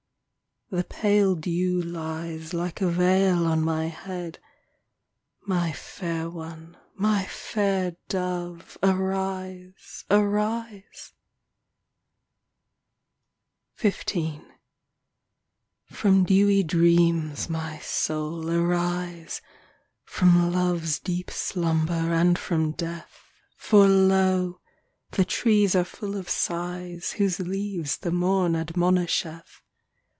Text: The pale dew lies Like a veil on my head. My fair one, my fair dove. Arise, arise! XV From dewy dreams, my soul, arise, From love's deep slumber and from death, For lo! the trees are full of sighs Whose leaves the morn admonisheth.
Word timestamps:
The 0.73 0.85
pale 0.85 1.35
dew 1.35 1.81
lies 1.81 2.53
Like 2.53 2.79
a 2.79 2.87
veil 2.89 3.45
on 3.45 3.61
my 3.61 3.87
head. 3.87 4.39
My 5.41 5.73
fair 5.73 6.29
one, 6.29 6.77
my 6.95 7.25
fair 7.25 7.97
dove. 8.07 8.77
Arise, 8.81 10.05
arise! 10.09 11.11
XV 13.81 14.39
From 15.87 16.23
dewy 16.23 16.63
dreams, 16.63 17.49
my 17.49 17.79
soul, 17.79 18.49
arise, 18.49 19.41
From 20.05 20.53
love's 20.53 20.99
deep 20.99 21.29
slumber 21.31 22.13
and 22.13 22.39
from 22.39 22.71
death, 22.71 23.23
For 23.57 23.89
lo! 23.89 24.61
the 25.09 25.25
trees 25.25 25.75
are 25.75 25.83
full 25.83 26.15
of 26.15 26.29
sighs 26.29 27.11
Whose 27.17 27.41
leaves 27.41 27.97
the 27.97 28.11
morn 28.13 28.53
admonisheth. 28.55 29.61